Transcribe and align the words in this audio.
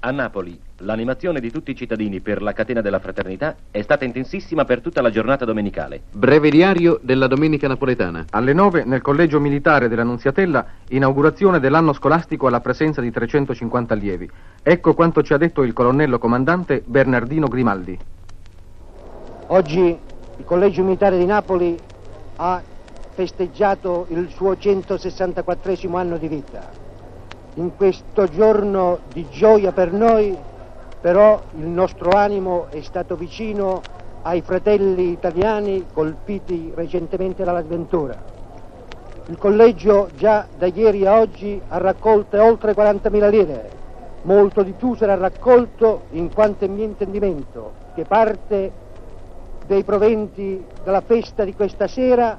A 0.00 0.10
Napoli, 0.10 0.56
l'animazione 0.78 1.40
di 1.40 1.50
tutti 1.50 1.70
i 1.70 1.74
cittadini 1.74 2.20
per 2.20 2.42
la 2.42 2.52
catena 2.52 2.82
della 2.82 2.98
fraternità 2.98 3.56
è 3.70 3.80
stata 3.80 4.04
intensissima 4.04 4.66
per 4.66 4.80
tutta 4.82 5.00
la 5.00 5.10
giornata 5.10 5.46
domenicale. 5.46 6.02
Breve 6.12 6.50
diario 6.50 7.00
della 7.02 7.26
domenica 7.26 7.66
napoletana. 7.66 8.26
Alle 8.30 8.52
9 8.52 8.84
nel 8.84 9.00
collegio 9.00 9.40
militare 9.40 9.88
della 9.88 10.04
Nunziatella, 10.04 10.66
inaugurazione 10.88 11.60
dell'anno 11.60 11.94
scolastico 11.94 12.46
alla 12.46 12.60
presenza 12.60 13.00
di 13.00 13.10
350 13.10 13.94
allievi. 13.94 14.30
Ecco 14.62 14.94
quanto 14.94 15.22
ci 15.22 15.32
ha 15.32 15.38
detto 15.38 15.62
il 15.62 15.72
colonnello 15.72 16.18
comandante 16.18 16.82
Bernardino 16.84 17.48
Grimaldi. 17.48 17.98
Oggi 19.46 19.98
il 20.36 20.44
collegio 20.44 20.84
militare 20.84 21.16
di 21.16 21.24
Napoli 21.24 21.76
ha 22.36 22.62
festeggiato 23.14 24.06
il 24.10 24.28
suo 24.28 24.56
164 24.58 25.96
anno 25.96 26.18
di 26.18 26.28
vita 26.28 26.84
in 27.56 27.74
questo 27.76 28.26
giorno 28.28 28.98
di 29.12 29.26
gioia 29.30 29.72
per 29.72 29.92
noi, 29.92 30.36
però 31.00 31.40
il 31.56 31.66
nostro 31.66 32.10
animo 32.10 32.66
è 32.70 32.80
stato 32.82 33.16
vicino 33.16 33.82
ai 34.22 34.40
fratelli 34.40 35.10
italiani 35.10 35.86
colpiti 35.92 36.72
recentemente 36.74 37.44
dalla 37.44 37.62
sventura. 37.62 38.34
Il 39.28 39.38
collegio 39.38 40.08
già 40.16 40.46
da 40.56 40.66
ieri 40.66 41.06
a 41.06 41.18
oggi 41.18 41.60
ha 41.68 41.78
raccolto 41.78 42.42
oltre 42.42 42.74
40.000 42.74 43.30
lire, 43.30 43.70
molto 44.22 44.62
di 44.62 44.72
più 44.72 44.94
sarà 44.94 45.14
raccolto 45.14 46.02
in 46.10 46.32
quanto 46.32 46.64
è 46.64 46.68
mio 46.68 46.84
intendimento 46.84 47.84
che 47.94 48.04
parte 48.04 48.72
dei 49.66 49.82
proventi 49.82 50.64
della 50.84 51.00
festa 51.00 51.44
di 51.44 51.54
questa 51.54 51.86
sera 51.86 52.38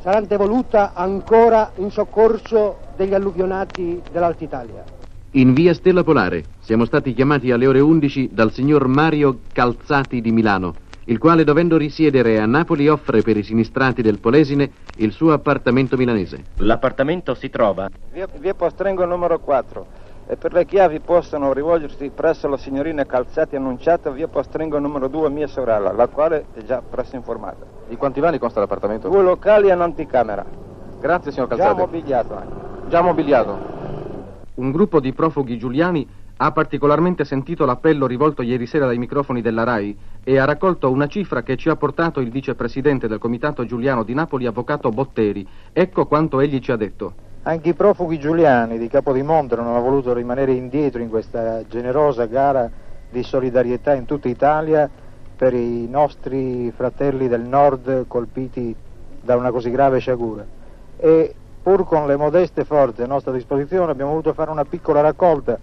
sarà 0.00 0.20
devoluta 0.20 0.92
ancora 0.94 1.70
in 1.76 1.90
soccorso 1.90 2.85
degli 2.96 3.14
alluvionati 3.14 4.00
dell'Alta 4.10 4.42
Italia. 4.42 4.84
In 5.32 5.52
via 5.52 5.74
Stella 5.74 6.02
Polare 6.02 6.44
siamo 6.60 6.86
stati 6.86 7.12
chiamati 7.12 7.50
alle 7.50 7.66
ore 7.66 7.80
11 7.80 8.30
dal 8.32 8.52
signor 8.52 8.86
Mario 8.86 9.40
Calzati 9.52 10.22
di 10.22 10.32
Milano, 10.32 10.74
il 11.04 11.18
quale 11.18 11.44
dovendo 11.44 11.76
risiedere 11.76 12.40
a 12.40 12.46
Napoli 12.46 12.88
offre 12.88 13.20
per 13.20 13.36
i 13.36 13.42
sinistrati 13.42 14.00
del 14.00 14.18
Polesine 14.18 14.70
il 14.96 15.12
suo 15.12 15.32
appartamento 15.32 15.96
milanese. 15.96 16.44
L'appartamento 16.56 17.34
si 17.34 17.50
trova 17.50 17.88
via, 18.12 18.26
via 18.38 18.54
Postrengo 18.54 19.04
numero 19.04 19.38
4 19.38 19.86
e 20.28 20.36
per 20.36 20.52
le 20.52 20.64
chiavi 20.64 21.00
possono 21.00 21.52
rivolgersi 21.52 22.10
presso 22.12 22.48
la 22.48 22.56
signorina 22.56 23.04
Calzati 23.04 23.56
annunciata 23.56 24.10
via 24.10 24.26
Postrengo 24.26 24.78
numero 24.78 25.06
2 25.06 25.28
mia 25.28 25.46
sorella, 25.46 25.92
la 25.92 26.08
quale 26.08 26.46
è 26.54 26.62
già 26.62 26.82
presso 26.82 27.14
informata. 27.14 27.64
Di 27.88 27.96
quanti 27.96 28.20
vani 28.20 28.38
consta 28.38 28.60
l'appartamento? 28.60 29.08
Due 29.08 29.22
locali 29.22 29.68
e 29.68 29.74
un'anticamera. 29.74 30.44
Grazie 30.98 31.30
signor 31.30 31.48
Calzati. 31.48 31.74
Già 31.74 31.80
mobiliato 31.80 32.34
anche. 32.34 32.65
Già 32.88 33.02
mobiliato. 33.02 33.74
Un 34.54 34.70
gruppo 34.70 35.00
di 35.00 35.12
profughi 35.12 35.58
giuliani 35.58 36.08
ha 36.36 36.52
particolarmente 36.52 37.24
sentito 37.24 37.64
l'appello 37.64 38.06
rivolto 38.06 38.42
ieri 38.42 38.66
sera 38.66 38.86
dai 38.86 38.98
microfoni 38.98 39.42
della 39.42 39.64
RAI 39.64 39.96
e 40.22 40.38
ha 40.38 40.44
raccolto 40.44 40.90
una 40.90 41.08
cifra 41.08 41.42
che 41.42 41.56
ci 41.56 41.68
ha 41.68 41.74
portato 41.74 42.20
il 42.20 42.30
vicepresidente 42.30 43.08
del 43.08 43.18
Comitato 43.18 43.64
Giuliano 43.64 44.04
di 44.04 44.14
Napoli, 44.14 44.46
avvocato 44.46 44.90
Botteri. 44.90 45.46
Ecco 45.72 46.06
quanto 46.06 46.38
egli 46.38 46.60
ci 46.60 46.70
ha 46.70 46.76
detto. 46.76 47.14
Anche 47.42 47.70
i 47.70 47.74
profughi 47.74 48.20
giuliani 48.20 48.78
di 48.78 48.86
Capodimonte 48.86 49.56
non 49.56 49.66
hanno 49.66 49.80
voluto 49.80 50.12
rimanere 50.12 50.52
indietro 50.52 51.02
in 51.02 51.08
questa 51.08 51.66
generosa 51.66 52.26
gara 52.26 52.70
di 53.10 53.22
solidarietà 53.24 53.94
in 53.94 54.04
tutta 54.04 54.28
Italia 54.28 54.88
per 55.36 55.54
i 55.54 55.88
nostri 55.88 56.70
fratelli 56.70 57.26
del 57.26 57.42
nord 57.42 58.06
colpiti 58.06 58.74
da 59.20 59.34
una 59.34 59.50
così 59.50 59.70
grave 59.70 59.98
sciagura. 59.98 60.46
E 60.98 61.34
pur 61.66 61.84
con 61.84 62.06
le 62.06 62.14
modeste 62.14 62.64
forze 62.64 63.02
a 63.02 63.06
nostra 63.06 63.32
disposizione 63.32 63.90
abbiamo 63.90 64.12
voluto 64.12 64.32
fare 64.34 64.52
una 64.52 64.64
piccola 64.64 65.00
raccolta 65.00 65.58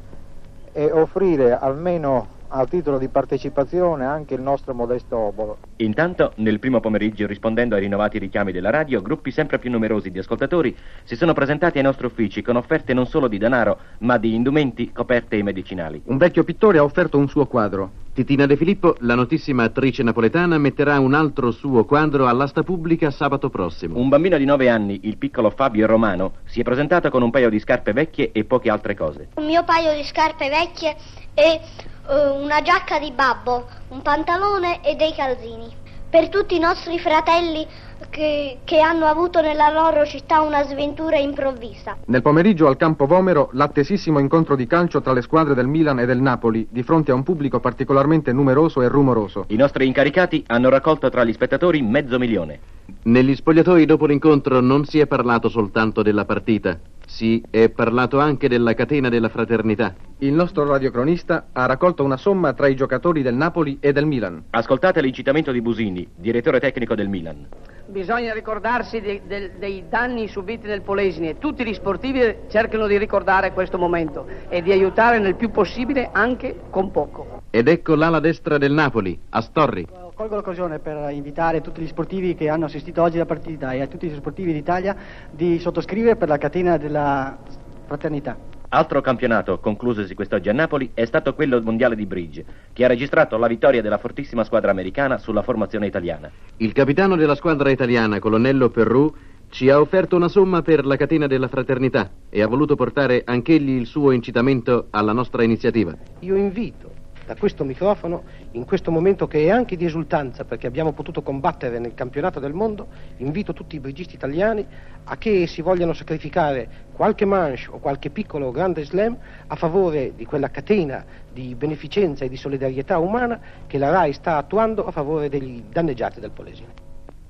e 0.73 0.91
offrire 0.91 1.57
almeno 1.57 2.27
a 2.49 2.65
titolo 2.65 2.97
di 2.97 3.07
partecipazione 3.07 4.03
anche 4.03 4.33
il 4.33 4.41
nostro 4.41 4.73
modesto 4.73 5.15
obolo. 5.15 5.57
Intanto, 5.77 6.33
nel 6.35 6.59
primo 6.59 6.81
pomeriggio, 6.81 7.25
rispondendo 7.25 7.75
ai 7.75 7.81
rinnovati 7.81 8.19
richiami 8.19 8.51
della 8.51 8.69
radio, 8.69 9.01
gruppi 9.01 9.31
sempre 9.31 9.59
più 9.59 9.71
numerosi 9.71 10.11
di 10.11 10.19
ascoltatori 10.19 10.75
si 11.05 11.15
sono 11.15 11.31
presentati 11.31 11.77
ai 11.77 11.85
nostri 11.85 12.05
uffici 12.05 12.41
con 12.41 12.57
offerte 12.57 12.93
non 12.93 13.05
solo 13.05 13.29
di 13.29 13.37
denaro, 13.37 13.79
ma 13.99 14.17
di 14.17 14.35
indumenti, 14.35 14.91
coperte 14.91 15.37
e 15.37 15.43
medicinali. 15.43 16.01
Un 16.07 16.17
vecchio 16.17 16.43
pittore 16.43 16.79
ha 16.79 16.83
offerto 16.83 17.17
un 17.17 17.29
suo 17.29 17.45
quadro. 17.45 18.02
Titina 18.13 18.45
De 18.45 18.57
Filippo, 18.57 18.95
la 18.99 19.15
notissima 19.15 19.63
attrice 19.63 20.03
napoletana, 20.03 20.59
metterà 20.59 20.99
un 20.99 21.15
altro 21.15 21.49
suo 21.49 21.83
quadro 21.83 22.27
all'asta 22.27 22.61
pubblica 22.61 23.09
sabato 23.09 23.49
prossimo. 23.49 23.97
Un 23.97 24.07
bambino 24.07 24.37
di 24.37 24.45
9 24.45 24.69
anni, 24.69 24.99
il 25.05 25.17
piccolo 25.17 25.49
Fabio 25.49 25.87
Romano, 25.87 26.33
si 26.45 26.59
è 26.59 26.63
presentato 26.63 27.09
con 27.09 27.23
un 27.23 27.31
paio 27.31 27.49
di 27.49 27.57
scarpe 27.57 27.91
vecchie 27.91 28.31
e 28.31 28.43
poche 28.43 28.69
altre 28.69 28.95
cose. 28.95 29.29
Un 29.33 29.47
mio 29.47 29.63
paio 29.63 29.95
di 29.95 30.03
scarpe 30.03 30.47
vecchie 30.47 30.95
e 31.33 31.59
uh, 32.07 32.39
una 32.39 32.61
giacca 32.61 32.99
di 32.99 33.11
babbo, 33.11 33.67
un 33.87 34.03
pantalone 34.03 34.83
e 34.83 34.93
dei 34.93 35.15
calzini. 35.15 35.81
Per 36.13 36.29
tutti 36.29 36.55
i 36.55 36.59
nostri 36.59 36.99
fratelli 36.99 37.65
che, 38.11 38.59
che, 38.63 38.79
hanno 38.79 39.07
avuto 39.07 39.41
nella 39.41 39.71
loro 39.71 40.05
città 40.05 40.41
una 40.41 40.61
sventura 40.61 41.17
improvvisa. 41.17 41.97
Nel 42.05 42.21
pomeriggio 42.21 42.67
al 42.67 42.77
campo 42.77 43.07
Vomero 43.07 43.49
l'attesissimo 43.53 44.19
incontro 44.19 44.55
di 44.55 44.67
calcio 44.67 45.01
tra 45.01 45.11
le 45.11 45.23
squadre 45.23 45.55
del 45.55 45.65
Milan 45.65 45.97
e 45.97 46.05
del 46.05 46.21
Napoli 46.21 46.67
di 46.69 46.83
fronte 46.83 47.09
a 47.09 47.15
un 47.15 47.23
pubblico 47.23 47.59
particolarmente 47.59 48.31
numeroso 48.31 48.83
e 48.83 48.89
rumoroso. 48.89 49.45
I 49.47 49.55
nostri 49.55 49.87
incaricati 49.87 50.43
hanno 50.45 50.69
raccolto 50.69 51.09
tra 51.09 51.23
gli 51.23 51.33
spettatori 51.33 51.81
mezzo 51.81 52.19
milione. 52.19 52.59
Negli 53.03 53.35
spogliatoi 53.35 53.85
dopo 53.85 54.05
l'incontro 54.05 54.59
non 54.59 54.83
si 54.85 54.99
è 54.99 55.07
parlato 55.07 55.47
soltanto 55.47 56.01
della 56.01 56.25
partita, 56.25 56.77
si 57.05 57.41
è 57.49 57.69
parlato 57.69 58.19
anche 58.19 58.49
della 58.49 58.73
catena 58.73 59.07
della 59.07 59.29
fraternità. 59.29 59.95
Il 60.19 60.33
nostro 60.33 60.65
radiocronista 60.65 61.47
ha 61.53 61.65
raccolto 61.65 62.03
una 62.03 62.17
somma 62.17 62.53
tra 62.53 62.67
i 62.67 62.75
giocatori 62.75 63.21
del 63.21 63.35
Napoli 63.35 63.77
e 63.79 63.93
del 63.93 64.05
Milan. 64.05 64.43
Ascoltate 64.49 65.01
l'incitamento 65.01 65.51
di 65.51 65.61
Busini, 65.61 66.07
direttore 66.15 66.59
tecnico 66.59 66.95
del 66.95 67.07
Milan. 67.07 67.47
Bisogna 67.85 68.33
ricordarsi 68.33 68.99
de, 69.01 69.21
de, 69.27 69.51
dei 69.57 69.85
danni 69.89 70.27
subiti 70.27 70.67
nel 70.67 70.81
Polesine 70.81 71.29
e 71.29 71.37
tutti 71.37 71.65
gli 71.65 71.73
sportivi 71.73 72.35
cercano 72.49 72.87
di 72.87 72.97
ricordare 72.97 73.53
questo 73.53 73.77
momento 73.77 74.25
e 74.49 74.61
di 74.61 74.71
aiutare 74.71 75.19
nel 75.19 75.35
più 75.35 75.51
possibile 75.51 76.09
anche 76.11 76.61
con 76.69 76.91
poco. 76.91 77.43
Ed 77.49 77.67
ecco 77.67 77.95
l'ala 77.95 78.19
destra 78.19 78.57
del 78.57 78.71
Napoli, 78.71 79.17
Astorri. 79.29 80.02
Colgo 80.23 80.37
l'occasione 80.37 80.79
per 80.79 81.11
invitare 81.11 81.59
tutti 81.59 81.81
gli 81.81 81.87
sportivi 81.87 82.33
che 82.33 82.47
hanno 82.47 82.63
assistito 82.63 83.01
oggi 83.01 83.17
alla 83.17 83.25
partita 83.25 83.73
e 83.73 83.81
a 83.81 83.87
tutti 83.87 84.07
gli 84.07 84.15
sportivi 84.15 84.53
d'Italia 84.53 84.95
di 85.29 85.59
sottoscrivere 85.59 86.15
per 86.15 86.29
la 86.29 86.37
catena 86.37 86.77
della 86.77 87.37
fraternità. 87.85 88.37
Altro 88.69 89.01
campionato 89.01 89.59
conclusosi 89.59 90.15
quest'oggi 90.15 90.47
a 90.47 90.53
Napoli 90.53 90.91
è 90.93 91.03
stato 91.03 91.33
quello 91.33 91.61
mondiale 91.61 91.97
di 91.97 92.05
bridge, 92.05 92.45
che 92.71 92.85
ha 92.85 92.87
registrato 92.87 93.35
la 93.35 93.47
vittoria 93.47 93.81
della 93.81 93.97
fortissima 93.97 94.45
squadra 94.45 94.71
americana 94.71 95.17
sulla 95.17 95.41
formazione 95.41 95.87
italiana. 95.87 96.31
Il 96.55 96.71
capitano 96.71 97.17
della 97.17 97.35
squadra 97.35 97.69
italiana, 97.69 98.19
colonnello 98.19 98.69
Perrù, 98.69 99.13
ci 99.49 99.69
ha 99.69 99.77
offerto 99.77 100.15
una 100.15 100.29
somma 100.29 100.61
per 100.61 100.85
la 100.85 100.95
catena 100.95 101.27
della 101.27 101.49
fraternità 101.49 102.09
e 102.29 102.41
ha 102.41 102.47
voluto 102.47 102.77
portare 102.77 103.23
anch'egli 103.25 103.71
il 103.71 103.87
suo 103.87 104.11
incitamento 104.11 104.87
alla 104.91 105.11
nostra 105.11 105.43
iniziativa. 105.43 105.93
Io 106.19 106.37
invito 106.37 107.02
da 107.25 107.35
questo 107.35 107.63
microfono, 107.63 108.23
in 108.51 108.65
questo 108.65 108.91
momento 108.91 109.27
che 109.27 109.45
è 109.45 109.49
anche 109.49 109.75
di 109.75 109.85
esultanza 109.85 110.43
perché 110.43 110.67
abbiamo 110.67 110.91
potuto 110.91 111.21
combattere 111.21 111.79
nel 111.79 111.93
campionato 111.93 112.39
del 112.39 112.53
mondo, 112.53 112.87
invito 113.17 113.53
tutti 113.53 113.75
i 113.75 113.79
brigisti 113.79 114.15
italiani 114.15 114.65
a 115.05 115.17
che 115.17 115.47
si 115.47 115.61
vogliano 115.61 115.93
sacrificare 115.93 116.91
qualche 116.93 117.25
manche 117.25 117.67
o 117.69 117.79
qualche 117.79 118.09
piccolo 118.09 118.47
o 118.47 118.51
grande 118.51 118.85
slam 118.85 119.17
a 119.47 119.55
favore 119.55 120.13
di 120.15 120.25
quella 120.25 120.49
catena 120.49 121.03
di 121.31 121.55
beneficenza 121.55 122.23
e 122.25 122.29
di 122.29 122.37
solidarietà 122.37 122.99
umana 122.99 123.39
che 123.67 123.77
la 123.77 123.89
RAI 123.89 124.13
sta 124.13 124.37
attuando 124.37 124.85
a 124.85 124.91
favore 124.91 125.29
degli 125.29 125.63
danneggiati 125.69 126.19
del 126.19 126.31
Polesine. 126.31 126.82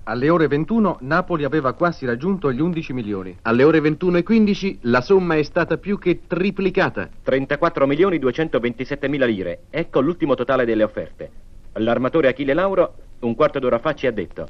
Alle 0.06 0.30
ore 0.30 0.50
21 0.50 0.98
Napoli 1.00 1.46
aveva 1.46 1.72
quasi 1.72 2.06
raggiunto 2.06 2.52
gli 2.52 2.60
11 2.60 2.92
milioni. 2.92 3.38
Alle 3.44 3.64
ore 3.64 3.80
21 3.80 4.18
e 4.18 4.24
15 4.24 4.80
la 4.82 5.00
somma 5.00 5.36
è 5.36 5.44
stata 5.44 5.78
più 5.78 5.98
che 5.98 6.24
triplicata. 6.28 7.08
34 7.24 7.88
milioni 7.88 8.20
227 8.20 9.08
mila 9.08 9.26
lire. 9.26 9.62
Ecco 9.70 10.02
l'ultimo 10.02 10.36
totale 10.36 10.66
delle 10.66 10.84
offerte. 10.84 11.32
L'armatore 11.76 12.28
Achille 12.28 12.54
Lauro 12.54 12.96
un 13.20 13.34
quarto 13.34 13.60
d'ora 13.60 13.80
fa 13.80 13.94
ci 13.94 14.06
ha 14.06 14.12
detto 14.12 14.46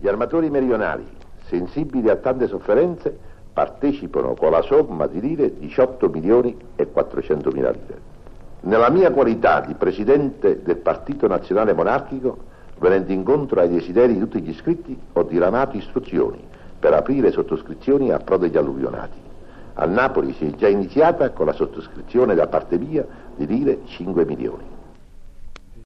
Gli 0.00 0.08
armatori 0.08 0.48
meridionali, 0.48 1.06
sensibili 1.44 2.08
a 2.08 2.16
tante 2.16 2.46
sofferenze, 2.46 3.14
partecipano 3.52 4.32
con 4.32 4.50
la 4.50 4.62
somma 4.62 5.06
di 5.06 5.20
lire 5.20 5.58
18 5.58 6.08
milioni 6.08 6.56
e 6.74 6.86
400 6.86 7.50
mila 7.50 7.70
lire. 7.70 8.00
Nella 8.60 8.88
mia 8.88 9.10
qualità 9.10 9.60
di 9.60 9.74
presidente 9.74 10.62
del 10.62 10.78
Partito 10.78 11.26
Nazionale 11.26 11.74
Monarchico 11.74 12.54
venendo 12.78 13.12
incontro 13.12 13.60
ai 13.60 13.68
desideri 13.68 14.14
di 14.14 14.20
tutti 14.20 14.40
gli 14.40 14.50
iscritti, 14.50 14.98
ho 15.12 15.22
diramato 15.22 15.76
istruzioni 15.76 16.42
per 16.78 16.92
aprire 16.92 17.32
sottoscrizioni 17.32 18.10
a 18.10 18.18
pro 18.18 18.36
degli 18.36 18.56
alluvionati. 18.56 19.18
A 19.74 19.86
Napoli 19.86 20.32
si 20.34 20.46
è 20.46 20.50
già 20.50 20.68
iniziata 20.68 21.30
con 21.30 21.46
la 21.46 21.52
sottoscrizione 21.52 22.34
da 22.34 22.46
parte 22.46 22.78
mia 22.78 23.06
di 23.36 23.46
dire 23.46 23.80
5 23.84 24.24
milioni. 24.24 24.75